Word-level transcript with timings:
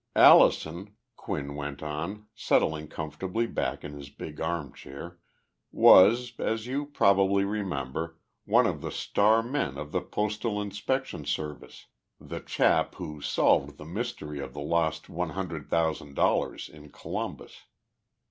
Allison 0.15 0.95
[Quinn 1.15 1.53
went 1.53 1.83
on, 1.83 2.25
settling 2.33 2.87
comfortably 2.87 3.45
back 3.45 3.83
in 3.83 3.93
his 3.93 4.09
big 4.09 4.41
armchair] 4.41 5.19
was, 5.71 6.33
as 6.39 6.65
you 6.65 6.87
probably 6.87 7.45
remember, 7.45 8.17
one 8.45 8.65
of 8.65 8.81
the 8.81 8.89
star 8.89 9.43
men 9.43 9.77
of 9.77 9.91
the 9.91 10.01
Postal 10.01 10.59
Inspection 10.59 11.23
Service, 11.23 11.85
the 12.19 12.39
chap 12.39 12.95
who 12.95 13.21
solved 13.21 13.77
the 13.77 13.85
mystery 13.85 14.39
of 14.39 14.53
the 14.55 14.59
lost 14.59 15.07
one 15.07 15.29
hundred 15.29 15.69
thousand 15.69 16.15
dollars 16.15 16.67
in 16.67 16.89
Columbus. 16.89 17.65